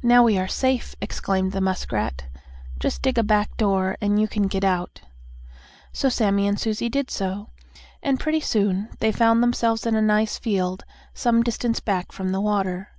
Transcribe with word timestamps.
"Now 0.00 0.22
we 0.22 0.38
are 0.38 0.46
safe!" 0.46 0.94
exclaimed 1.00 1.50
the 1.50 1.60
muskrat. 1.60 2.26
"Just 2.78 3.02
dig 3.02 3.18
a 3.18 3.24
back 3.24 3.56
door 3.56 3.96
and 4.00 4.20
you 4.20 4.28
can 4.28 4.46
get 4.46 4.62
out." 4.62 5.00
So 5.92 6.08
Sammie 6.08 6.46
and 6.46 6.56
Susie 6.56 6.88
did 6.88 7.10
so, 7.10 7.50
and, 8.00 8.20
pretty 8.20 8.38
soon, 8.38 8.90
they 9.00 9.10
found 9.10 9.42
themselves 9.42 9.84
in 9.84 9.96
a 9.96 10.00
nice 10.00 10.38
field, 10.38 10.84
some 11.14 11.42
distance 11.42 11.80
back 11.80 12.12
from 12.12 12.30
the 12.30 12.40
water. 12.40 12.90